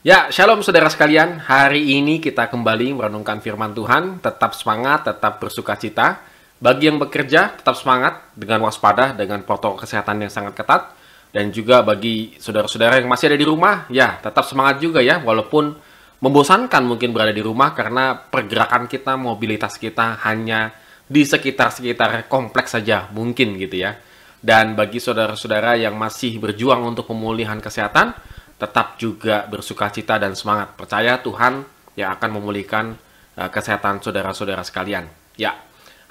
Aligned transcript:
Ya, 0.00 0.32
shalom 0.32 0.64
saudara 0.64 0.88
sekalian. 0.88 1.44
Hari 1.44 2.00
ini 2.00 2.24
kita 2.24 2.48
kembali 2.48 2.96
merenungkan 2.96 3.36
firman 3.44 3.76
Tuhan. 3.76 4.16
Tetap 4.24 4.56
semangat, 4.56 5.04
tetap 5.04 5.36
bersuka 5.36 5.76
cita. 5.76 6.24
Bagi 6.56 6.88
yang 6.88 6.96
bekerja, 6.96 7.60
tetap 7.60 7.76
semangat 7.76 8.32
dengan 8.32 8.64
waspada, 8.64 9.12
dengan 9.12 9.44
protokol 9.44 9.76
kesehatan 9.84 10.24
yang 10.24 10.32
sangat 10.32 10.56
ketat. 10.56 10.96
Dan 11.28 11.52
juga 11.52 11.84
bagi 11.84 12.32
saudara-saudara 12.40 12.96
yang 12.96 13.12
masih 13.12 13.28
ada 13.28 13.36
di 13.36 13.44
rumah, 13.44 13.84
ya 13.92 14.16
tetap 14.24 14.48
semangat 14.48 14.80
juga 14.80 15.04
ya. 15.04 15.20
Walaupun 15.20 15.76
membosankan 16.24 16.80
mungkin 16.80 17.12
berada 17.12 17.36
di 17.36 17.44
rumah 17.44 17.76
karena 17.76 18.16
pergerakan 18.16 18.88
kita, 18.88 19.20
mobilitas 19.20 19.76
kita 19.76 20.16
hanya 20.24 20.72
di 21.04 21.28
sekitar-sekitar 21.28 22.24
kompleks 22.24 22.72
saja 22.72 23.04
mungkin 23.12 23.52
gitu 23.60 23.84
ya. 23.84 24.00
Dan 24.40 24.72
bagi 24.72 24.96
saudara-saudara 24.96 25.76
yang 25.76 25.92
masih 26.00 26.40
berjuang 26.40 26.88
untuk 26.88 27.04
pemulihan 27.04 27.60
kesehatan, 27.60 28.16
tetap 28.60 29.00
juga 29.00 29.48
bersuka 29.48 29.88
cita 29.88 30.20
dan 30.20 30.36
semangat. 30.36 30.76
Percaya 30.76 31.16
Tuhan 31.24 31.64
yang 31.96 32.12
akan 32.12 32.30
memulihkan 32.36 32.92
uh, 33.40 33.48
kesehatan 33.48 34.04
saudara-saudara 34.04 34.60
sekalian. 34.60 35.08
Ya, 35.40 35.56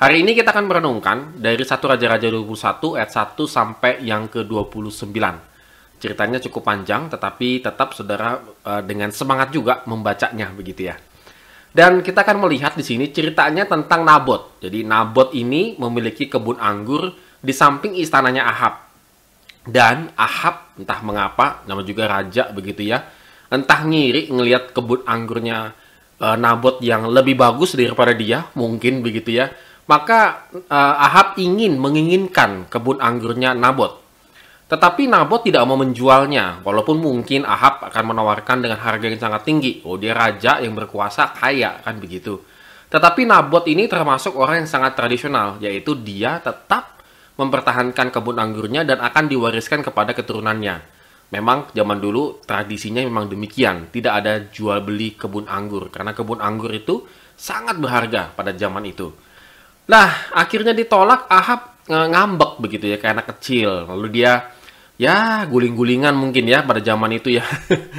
hari 0.01 0.25
ini 0.25 0.33
kita 0.33 0.49
akan 0.49 0.65
merenungkan 0.65 1.37
dari 1.37 1.61
1 1.61 1.77
Raja-Raja 1.77 2.27
21 2.33 2.97
ayat 2.97 3.11
1 3.13 3.37
sampai 3.45 4.01
yang 4.01 4.25
ke-29. 4.33 5.13
Ceritanya 5.99 6.39
cukup 6.41 6.65
panjang, 6.65 7.05
tetapi 7.13 7.61
tetap 7.61 7.93
saudara 7.93 8.41
uh, 8.65 8.81
dengan 8.81 9.13
semangat 9.13 9.53
juga 9.53 9.85
membacanya 9.85 10.49
begitu 10.49 10.89
ya. 10.89 10.97
Dan 11.69 12.01
kita 12.01 12.25
akan 12.25 12.49
melihat 12.49 12.73
di 12.73 12.81
sini 12.81 13.13
ceritanya 13.13 13.69
tentang 13.69 14.01
Nabot. 14.01 14.57
Jadi 14.57 14.81
Nabot 14.81 15.29
ini 15.37 15.77
memiliki 15.77 16.25
kebun 16.25 16.57
anggur 16.57 17.13
di 17.37 17.53
samping 17.53 17.93
istananya 17.93 18.49
Ahab. 18.49 18.88
Dan 19.69 20.09
Ahab 20.17 20.73
entah 20.81 20.99
mengapa 21.05 21.61
nama 21.69 21.85
juga 21.85 22.09
raja 22.09 22.49
begitu 22.49 22.89
ya. 22.89 23.05
Entah 23.53 23.85
ngiri 23.85 24.33
ngelihat 24.33 24.73
kebun 24.73 25.05
anggurnya 25.05 25.77
uh, 26.21 26.37
Nabot 26.37 26.81
yang 26.81 27.05
lebih 27.09 27.37
bagus 27.37 27.77
daripada 27.77 28.13
dia, 28.17 28.49
mungkin 28.57 29.05
begitu 29.05 29.37
ya. 29.37 29.53
Maka 29.89 30.49
uh, 30.69 30.95
Ahab 30.97 31.37
ingin 31.41 31.77
menginginkan 31.77 32.69
kebun 32.69 33.01
anggurnya 33.01 33.57
Nabot. 33.57 34.01
Tetapi 34.69 35.09
Nabot 35.09 35.41
tidak 35.41 35.65
mau 35.65 35.81
menjualnya, 35.81 36.61
walaupun 36.61 37.01
mungkin 37.01 37.41
Ahab 37.41 37.89
akan 37.89 38.13
menawarkan 38.13 38.61
dengan 38.61 38.77
harga 38.77 39.05
yang 39.09 39.17
sangat 39.17 39.41
tinggi. 39.41 39.81
Oh, 39.81 39.97
dia 39.97 40.13
raja 40.13 40.61
yang 40.61 40.77
berkuasa, 40.77 41.33
kaya, 41.33 41.81
kan 41.81 41.97
begitu. 41.97 42.37
Tetapi 42.93 43.25
Nabot 43.25 43.65
ini 43.65 43.89
termasuk 43.89 44.37
orang 44.37 44.61
yang 44.61 44.69
sangat 44.69 44.93
tradisional, 44.93 45.57
yaitu 45.57 45.97
dia 45.97 46.37
tetap 46.37 46.98
mempertahankan 47.39 48.11
kebun 48.11 48.35
anggurnya 48.35 48.83
dan 48.83 48.99
akan 48.99 49.31
diwariskan 49.31 49.79
kepada 49.79 50.11
keturunannya. 50.11 50.99
Memang 51.29 51.71
zaman 51.71 52.03
dulu 52.03 52.43
tradisinya 52.43 52.99
memang 52.99 53.31
demikian, 53.31 53.87
tidak 53.93 54.13
ada 54.19 54.33
jual 54.51 54.83
beli 54.83 55.15
kebun 55.15 55.47
anggur 55.47 55.87
karena 55.87 56.11
kebun 56.11 56.43
anggur 56.43 56.73
itu 56.75 57.05
sangat 57.39 57.79
berharga 57.79 58.35
pada 58.35 58.51
zaman 58.51 58.83
itu. 58.83 59.07
Nah, 59.87 60.33
akhirnya 60.35 60.75
ditolak 60.75 61.31
Ahab 61.31 61.79
ngambek 61.87 62.59
begitu 62.59 62.85
ya 62.91 62.97
kayak 62.99 63.21
anak 63.21 63.27
kecil. 63.37 63.87
Lalu 63.87 64.21
dia 64.21 64.51
ya 64.99 65.47
guling-gulingan 65.47 66.11
mungkin 66.11 66.43
ya 66.49 66.65
pada 66.65 66.83
zaman 66.83 67.15
itu 67.15 67.39
ya. 67.39 67.45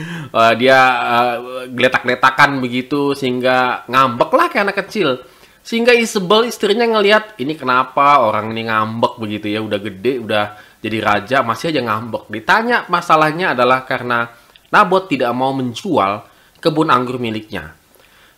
dia 0.61 0.79
uh, 1.01 1.35
geletak-geletakan 1.71 2.61
begitu 2.61 3.17
sehingga 3.17 3.89
ngambek 3.89 4.31
lah 4.37 4.47
kayak 4.53 4.65
anak 4.71 4.79
kecil. 4.87 5.23
Sehingga 5.61 5.93
Isabel 5.93 6.49
istrinya 6.49 6.89
ngelihat 6.89 7.37
ini 7.37 7.53
kenapa 7.53 8.25
orang 8.25 8.51
ini 8.57 8.67
ngambek 8.67 9.21
begitu 9.21 9.47
ya, 9.53 9.61
udah 9.61 9.79
gede, 9.79 10.19
udah 10.19 10.45
jadi 10.81 10.99
raja 11.05 11.37
masih 11.45 11.71
aja 11.71 11.81
ngambek. 11.85 12.33
Ditanya 12.33 12.89
masalahnya 12.89 13.53
adalah 13.53 13.85
karena 13.85 14.33
Nabot 14.71 15.11
tidak 15.11 15.35
mau 15.35 15.51
menjual 15.51 16.23
kebun 16.63 16.89
anggur 16.95 17.19
miliknya. 17.19 17.75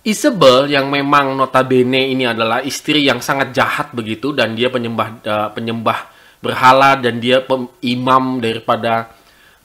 Isabel 0.03 0.67
yang 0.67 0.91
memang 0.91 1.39
notabene 1.39 2.11
ini 2.11 2.27
adalah 2.27 2.59
istri 2.65 3.07
yang 3.07 3.23
sangat 3.23 3.55
jahat 3.55 3.95
begitu 3.95 4.35
dan 4.35 4.59
dia 4.59 4.67
penyembah 4.67 5.09
uh, 5.23 5.49
penyembah 5.55 6.11
berhala 6.43 6.99
dan 6.99 7.23
dia 7.23 7.47
imam 7.87 8.43
daripada 8.43 9.15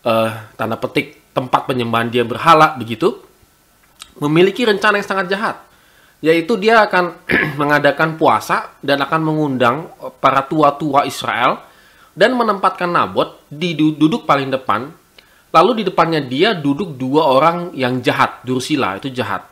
uh, 0.06 0.30
tanda 0.54 0.78
petik 0.78 1.34
tempat 1.34 1.66
penyembahan 1.66 2.14
dia 2.14 2.22
berhala 2.22 2.78
begitu 2.78 3.18
memiliki 4.22 4.62
rencana 4.62 5.02
yang 5.02 5.10
sangat 5.10 5.26
jahat 5.34 5.58
yaitu 6.22 6.58
dia 6.58 6.86
akan 6.86 7.14
mengadakan 7.62 8.18
puasa 8.18 8.74
dan 8.82 9.02
akan 9.02 9.22
mengundang 9.22 9.92
para 10.18 10.46
tua-tua 10.46 11.06
Israel 11.06 11.62
dan 12.18 12.34
menempatkan 12.34 12.90
Nabot 12.90 13.46
di 13.46 13.78
duduk 13.78 14.26
paling 14.26 14.50
depan. 14.50 14.90
Lalu 15.54 15.82
di 15.82 15.84
depannya 15.88 16.22
dia 16.22 16.58
duduk 16.58 16.98
dua 16.98 17.30
orang 17.30 17.72
yang 17.78 18.04
jahat, 18.04 18.44
Dursila 18.44 19.00
itu 19.00 19.10
jahat, 19.14 19.48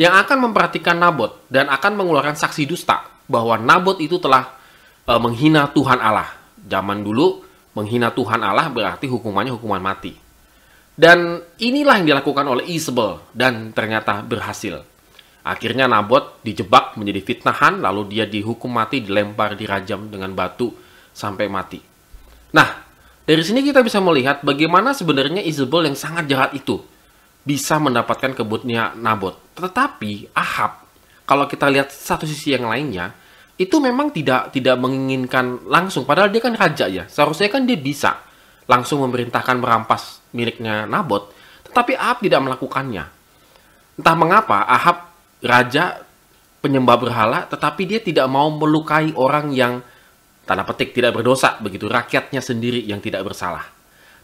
yang 0.00 0.16
akan 0.16 0.50
memperhatikan 0.50 0.96
Nabot 0.96 1.44
dan 1.52 1.70
akan 1.70 1.92
mengeluarkan 1.96 2.34
saksi 2.34 2.66
dusta 2.66 3.04
bahwa 3.30 3.54
Nabot 3.60 3.96
itu 4.02 4.18
telah 4.18 4.52
e, 5.06 5.12
menghina 5.16 5.70
Tuhan 5.70 6.02
Allah. 6.02 6.34
Zaman 6.66 7.04
dulu 7.04 7.46
menghina 7.78 8.10
Tuhan 8.10 8.42
Allah 8.42 8.66
berarti 8.72 9.06
hukumannya 9.06 9.54
hukuman 9.54 9.80
mati. 9.80 10.16
Dan 10.96 11.38
inilah 11.60 12.00
yang 12.00 12.08
dilakukan 12.16 12.48
oleh 12.48 12.64
Isabel 12.72 13.20
dan 13.36 13.70
ternyata 13.76 14.24
berhasil. 14.24 14.95
Akhirnya 15.46 15.86
Nabot 15.86 16.42
dijebak 16.42 16.98
menjadi 16.98 17.22
fitnahan, 17.22 17.78
lalu 17.78 18.10
dia 18.10 18.26
dihukum 18.26 18.66
mati, 18.66 18.98
dilempar, 18.98 19.54
dirajam 19.54 20.10
dengan 20.10 20.34
batu 20.34 20.74
sampai 21.14 21.46
mati. 21.46 21.78
Nah, 22.50 22.82
dari 23.22 23.42
sini 23.46 23.62
kita 23.62 23.86
bisa 23.86 24.02
melihat 24.02 24.42
bagaimana 24.42 24.90
sebenarnya 24.90 25.46
Isabel 25.46 25.86
yang 25.86 25.94
sangat 25.94 26.26
jahat 26.26 26.50
itu 26.58 26.82
bisa 27.46 27.78
mendapatkan 27.78 28.34
kebutnya 28.34 28.98
Nabot. 28.98 29.38
Tetapi 29.54 30.34
Ahab, 30.34 30.82
kalau 31.22 31.46
kita 31.46 31.70
lihat 31.70 31.94
satu 31.94 32.26
sisi 32.26 32.58
yang 32.58 32.66
lainnya, 32.66 33.14
itu 33.54 33.78
memang 33.78 34.10
tidak 34.10 34.50
tidak 34.50 34.74
menginginkan 34.82 35.62
langsung. 35.70 36.02
Padahal 36.02 36.28
dia 36.28 36.42
kan 36.42 36.58
raja 36.58 36.90
ya. 36.90 37.06
Seharusnya 37.06 37.46
kan 37.48 37.62
dia 37.64 37.78
bisa 37.78 38.18
langsung 38.66 38.98
memerintahkan 39.06 39.62
merampas 39.62 40.20
miliknya 40.34 40.90
Nabot. 40.90 41.30
Tetapi 41.70 41.94
Ahab 41.94 42.18
tidak 42.18 42.42
melakukannya. 42.42 43.04
Entah 43.96 44.16
mengapa 44.18 44.66
Ahab 44.66 45.15
raja 45.44 46.00
penyembah 46.60 46.96
berhala, 46.98 47.40
tetapi 47.46 47.82
dia 47.86 48.00
tidak 48.02 48.26
mau 48.26 48.50
melukai 48.50 49.14
orang 49.14 49.52
yang 49.52 49.80
tanda 50.46 50.62
petik 50.62 50.94
tidak 50.94 51.14
berdosa, 51.18 51.58
begitu 51.58 51.90
rakyatnya 51.90 52.38
sendiri 52.38 52.82
yang 52.86 53.02
tidak 53.02 53.26
bersalah. 53.26 53.66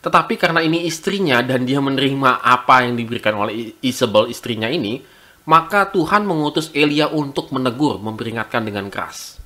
Tetapi 0.02 0.34
karena 0.34 0.58
ini 0.62 0.82
istrinya 0.86 1.38
dan 1.46 1.62
dia 1.62 1.78
menerima 1.78 2.42
apa 2.42 2.82
yang 2.82 2.98
diberikan 2.98 3.38
oleh 3.38 3.78
Isabel 3.82 4.26
istrinya 4.30 4.66
ini, 4.66 4.98
maka 5.46 5.90
Tuhan 5.90 6.26
mengutus 6.26 6.70
Elia 6.74 7.10
untuk 7.10 7.54
menegur, 7.54 8.02
memperingatkan 8.02 8.66
dengan 8.66 8.90
keras. 8.90 9.38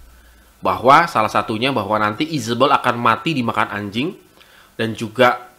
Bahwa 0.64 1.04
salah 1.08 1.28
satunya 1.28 1.72
bahwa 1.72 2.00
nanti 2.00 2.24
Isabel 2.24 2.72
akan 2.72 2.96
mati 2.96 3.36
dimakan 3.36 3.68
anjing 3.68 4.16
dan 4.80 4.96
juga 4.96 5.52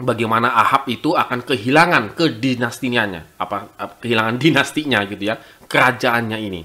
bagaimana 0.00 0.54
Ahab 0.56 0.88
itu 0.88 1.12
akan 1.12 1.44
kehilangan 1.44 2.16
ke 2.16 2.40
dinastinya, 2.40 3.04
apa 3.36 3.68
kehilangan 4.00 4.36
dinastinya 4.40 5.04
gitu 5.04 5.28
ya, 5.28 5.36
kerajaannya 5.68 6.38
ini. 6.40 6.62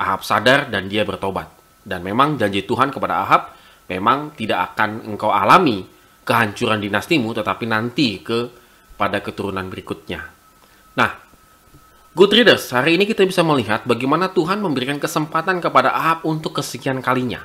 Ahab 0.00 0.24
sadar 0.24 0.72
dan 0.72 0.88
dia 0.88 1.04
bertobat. 1.04 1.48
Dan 1.82 2.06
memang 2.06 2.38
janji 2.38 2.62
Tuhan 2.62 2.94
kepada 2.94 3.26
Ahab 3.26 3.42
memang 3.90 4.32
tidak 4.38 4.72
akan 4.72 5.02
engkau 5.12 5.34
alami 5.34 5.82
kehancuran 6.22 6.78
dinastimu 6.78 7.34
tetapi 7.34 7.66
nanti 7.66 8.22
ke 8.22 8.46
pada 8.94 9.18
keturunan 9.18 9.66
berikutnya. 9.66 10.22
Nah, 10.94 11.10
good 12.14 12.30
readers, 12.30 12.70
hari 12.70 12.94
ini 12.94 13.02
kita 13.02 13.26
bisa 13.26 13.42
melihat 13.42 13.82
bagaimana 13.82 14.30
Tuhan 14.30 14.62
memberikan 14.62 15.02
kesempatan 15.02 15.58
kepada 15.58 15.90
Ahab 15.90 16.22
untuk 16.22 16.62
kesekian 16.62 17.02
kalinya 17.02 17.42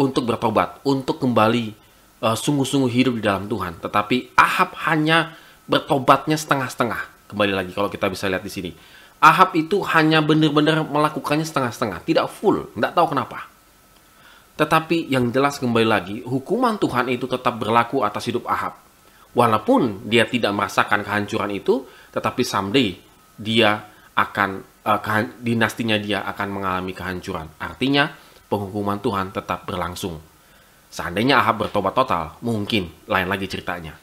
untuk 0.00 0.24
bertobat, 0.24 0.80
untuk 0.88 1.20
kembali 1.20 1.76
uh, 2.20 2.36
sungguh-sungguh 2.36 2.92
hidup 2.92 3.14
di 3.18 3.22
dalam 3.24 3.48
Tuhan. 3.48 3.80
Tetapi 3.80 4.36
Ahab 4.36 4.76
hanya 4.88 5.34
bertobatnya 5.66 6.36
setengah-setengah. 6.36 7.32
Kembali 7.32 7.52
lagi 7.54 7.72
kalau 7.72 7.88
kita 7.88 8.10
bisa 8.10 8.28
lihat 8.28 8.44
di 8.44 8.52
sini. 8.52 8.70
Ahab 9.20 9.52
itu 9.52 9.84
hanya 9.84 10.24
benar-benar 10.24 10.80
melakukannya 10.88 11.44
setengah-setengah, 11.44 12.08
tidak 12.08 12.26
full, 12.32 12.72
tidak 12.72 12.96
tahu 12.96 13.12
kenapa. 13.12 13.52
Tetapi 14.56 15.12
yang 15.12 15.28
jelas 15.28 15.60
kembali 15.60 15.88
lagi, 15.88 16.16
hukuman 16.24 16.80
Tuhan 16.80 17.12
itu 17.12 17.28
tetap 17.28 17.60
berlaku 17.60 18.00
atas 18.00 18.28
hidup 18.28 18.48
Ahab. 18.48 18.80
Walaupun 19.36 20.08
dia 20.08 20.24
tidak 20.24 20.56
merasakan 20.56 21.04
kehancuran 21.04 21.52
itu, 21.52 21.84
tetapi 22.10 22.42
someday 22.42 22.96
dia 23.36 23.88
akan 24.16 24.64
uh, 24.84 25.00
dinastinya 25.38 26.00
dia 26.00 26.24
akan 26.24 26.48
mengalami 26.50 26.92
kehancuran. 26.96 27.46
Artinya, 27.60 28.10
penghukuman 28.48 28.98
Tuhan 29.04 29.30
tetap 29.36 29.68
berlangsung. 29.68 30.18
Seandainya 30.90 31.38
Ahab 31.38 31.66
bertobat 31.66 31.94
total, 31.94 32.34
mungkin 32.42 32.90
lain 33.06 33.30
lagi 33.30 33.46
ceritanya. 33.46 33.94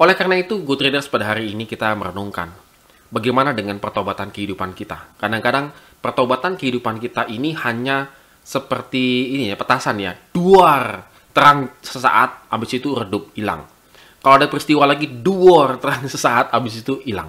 Oleh 0.00 0.16
karena 0.16 0.40
itu, 0.40 0.64
Good 0.64 0.80
Readers 0.80 1.12
pada 1.12 1.28
hari 1.28 1.52
ini 1.52 1.68
kita 1.68 1.92
merenungkan 1.92 2.48
bagaimana 3.12 3.52
dengan 3.52 3.76
pertobatan 3.76 4.32
kehidupan 4.32 4.72
kita. 4.72 5.20
Kadang-kadang 5.20 5.76
pertobatan 6.00 6.56
kehidupan 6.56 6.96
kita 7.04 7.28
ini 7.28 7.52
hanya 7.52 8.08
seperti 8.40 9.36
ini 9.36 9.52
ya, 9.52 9.60
petasan 9.60 10.00
ya, 10.00 10.16
duar, 10.32 11.04
terang 11.36 11.68
sesaat, 11.84 12.48
habis 12.48 12.80
itu 12.80 12.96
redup, 12.96 13.28
hilang. 13.36 13.68
Kalau 14.24 14.34
ada 14.40 14.48
peristiwa 14.48 14.88
lagi, 14.88 15.04
duor 15.04 15.76
terang 15.76 16.08
sesaat, 16.16 16.56
habis 16.56 16.80
itu 16.80 17.04
hilang. 17.04 17.28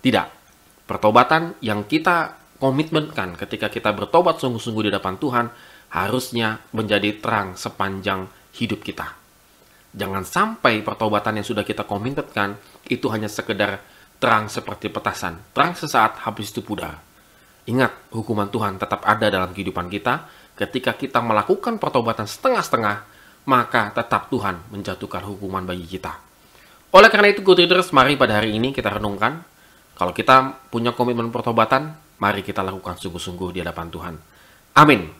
Tidak. 0.00 0.40
Pertobatan 0.88 1.60
yang 1.60 1.84
kita 1.84 2.40
komitmenkan 2.56 3.36
ketika 3.36 3.68
kita 3.72 3.92
bertobat 3.92 4.40
sungguh-sungguh 4.40 4.88
di 4.88 4.92
depan 4.92 5.16
Tuhan, 5.16 5.46
harusnya 5.90 6.62
menjadi 6.70 7.18
terang 7.18 7.58
sepanjang 7.58 8.30
hidup 8.54 8.82
kita. 8.82 9.20
Jangan 9.90 10.22
sampai 10.22 10.86
pertobatan 10.86 11.42
yang 11.42 11.46
sudah 11.46 11.66
kita 11.66 11.82
komitmenkan 11.82 12.54
itu 12.86 13.10
hanya 13.10 13.26
sekedar 13.26 13.82
terang 14.22 14.46
seperti 14.46 14.86
petasan. 14.86 15.40
Terang 15.50 15.74
sesaat, 15.74 16.22
habis 16.22 16.54
itu 16.54 16.62
pudar. 16.62 17.02
Ingat, 17.66 18.14
hukuman 18.14 18.46
Tuhan 18.52 18.78
tetap 18.78 19.02
ada 19.02 19.26
dalam 19.26 19.50
kehidupan 19.50 19.90
kita. 19.90 20.30
Ketika 20.54 20.94
kita 20.94 21.18
melakukan 21.24 21.80
pertobatan 21.82 22.28
setengah-setengah, 22.28 22.96
maka 23.48 23.90
tetap 23.90 24.30
Tuhan 24.30 24.62
menjatuhkan 24.70 25.26
hukuman 25.26 25.66
bagi 25.66 25.88
kita. 25.88 26.20
Oleh 26.94 27.10
karena 27.10 27.34
itu, 27.34 27.42
good 27.42 27.58
readers, 27.58 27.90
mari 27.90 28.14
pada 28.14 28.38
hari 28.38 28.54
ini 28.54 28.70
kita 28.70 28.94
renungkan. 28.94 29.42
Kalau 29.98 30.14
kita 30.14 30.68
punya 30.70 30.94
komitmen 30.94 31.34
pertobatan, 31.34 31.96
mari 32.22 32.46
kita 32.46 32.62
lakukan 32.62 33.00
sungguh-sungguh 33.00 33.56
di 33.56 33.58
hadapan 33.64 33.88
Tuhan. 33.90 34.14
Amin. 34.76 35.19